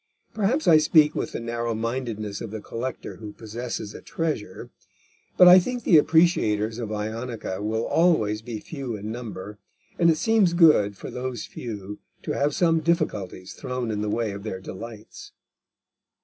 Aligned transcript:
Perhaps 0.33 0.67
I 0.67 0.79
speak 0.79 1.13
with 1.13 1.31
the 1.33 1.39
narrow 1.39 1.75
mindedness 1.75 2.41
of 2.41 2.49
the 2.49 2.59
collector 2.59 3.17
who 3.17 3.33
possesses 3.33 3.93
a 3.93 4.01
treasure; 4.01 4.71
but 5.37 5.47
I 5.47 5.59
think 5.59 5.83
the 5.83 5.97
appreciators 5.99 6.79
of 6.79 6.89
Ionica 6.91 7.61
will 7.61 7.85
always 7.85 8.41
be 8.41 8.59
few 8.59 8.95
in 8.95 9.11
number, 9.11 9.59
and 9.99 10.09
it 10.09 10.17
seems 10.17 10.53
good 10.53 10.97
for 10.97 11.11
those 11.11 11.45
few 11.45 11.99
to 12.23 12.31
have 12.31 12.55
some 12.55 12.79
difficulties 12.79 13.53
thrown 13.53 13.91
in 13.91 14.01
the 14.01 14.09
way 14.09 14.31
of 14.31 14.41
their 14.41 14.59
delights. 14.59 15.33